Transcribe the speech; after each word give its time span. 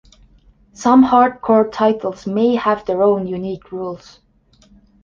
Some 0.73 1.03
hardcore 1.05 1.71
titles 1.71 2.25
may 2.25 2.55
have 2.55 2.85
their 2.87 3.03
own 3.03 3.27
unique 3.27 3.71
rules. 3.71 4.19